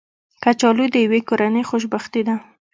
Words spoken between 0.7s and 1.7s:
د یوې کورنۍ